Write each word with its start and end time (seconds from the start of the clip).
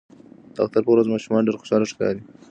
د 0.53 0.55
اختر 0.65 0.81
په 0.85 0.91
ورځ 0.93 1.07
ماشومان 1.13 1.45
ډیر 1.47 1.55
خوشاله 1.61 1.85
ښکاري. 1.91 2.21